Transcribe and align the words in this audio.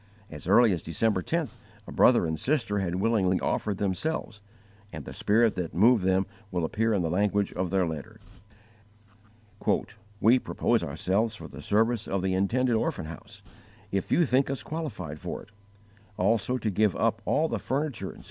As 0.31 0.47
early 0.47 0.71
as 0.71 0.81
December 0.81 1.21
10th 1.21 1.51
a 1.85 1.91
brother 1.91 2.25
and 2.25 2.39
sister 2.39 2.79
had 2.79 2.95
willingly 2.95 3.39
offered 3.39 3.77
themselves, 3.77 4.41
and 4.91 5.05
the 5.05 5.13
spirit 5.13 5.53
that 5.57 5.75
moved 5.75 6.03
them 6.03 6.25
will 6.49 6.65
appear 6.65 6.91
in 6.95 7.03
the 7.03 7.09
language 7.11 7.53
of 7.53 7.69
their 7.69 7.85
letter: 7.85 8.19
"We 10.19 10.39
propose 10.39 10.83
ourselves 10.83 11.35
for 11.35 11.47
the 11.47 11.61
service 11.61 12.07
of 12.07 12.23
the 12.23 12.33
intended 12.33 12.73
orphan 12.73 13.05
house, 13.05 13.43
if 13.91 14.11
you 14.11 14.25
think 14.25 14.49
us 14.49 14.63
qualified 14.63 15.19
for 15.19 15.43
it; 15.43 15.49
also 16.17 16.57
to 16.57 16.71
give 16.71 16.95
up 16.95 17.21
all 17.25 17.47
the 17.47 17.59
furniture, 17.59 18.09
etc. 18.09 18.19